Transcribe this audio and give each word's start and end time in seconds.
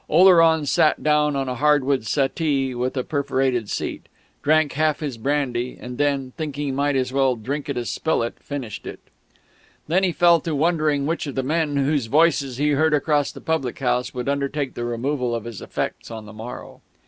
Oleron 0.09 0.65
sat 0.65 1.03
down 1.03 1.35
on 1.35 1.47
a 1.47 1.53
hardwood 1.53 2.07
settee 2.07 2.73
with 2.73 2.97
a 2.97 3.03
perforated 3.03 3.69
seat, 3.69 4.07
drank 4.41 4.73
half 4.73 4.99
his 4.99 5.15
brandy, 5.15 5.77
and 5.79 5.99
then, 5.99 6.33
thinking 6.37 6.65
he 6.65 6.71
might 6.71 6.95
as 6.95 7.13
well 7.13 7.35
drink 7.35 7.69
it 7.69 7.77
as 7.77 7.87
spill 7.91 8.23
it, 8.23 8.33
finished 8.41 8.87
it. 8.87 8.99
Then 9.87 10.01
he 10.03 10.11
fell 10.11 10.39
to 10.39 10.55
wondering 10.55 11.05
which 11.05 11.27
of 11.27 11.35
the 11.35 11.43
men 11.43 11.75
whose 11.77 12.07
voices 12.07 12.57
he 12.57 12.69
heard 12.69 12.95
across 12.95 13.31
the 13.31 13.41
public 13.41 13.77
house 13.77 14.11
would 14.11 14.27
undertake 14.27 14.73
the 14.73 14.85
removal 14.85 15.35
of 15.35 15.43
his 15.43 15.61
effects 15.61 16.09
on 16.09 16.25
the 16.25 16.33
morrow. 16.33 16.81